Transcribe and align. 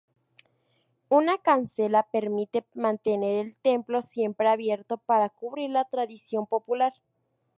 Una 1.09 1.37
cancela 1.37 2.09
permite 2.11 2.65
mantener 2.73 3.45
el 3.45 3.55
templo 3.57 4.01
siempre 4.01 4.49
abierto 4.49 4.97
para 4.97 5.29
cumplir 5.29 5.69
la 5.69 5.85
tradición 5.85 6.47
popular. 6.47 6.93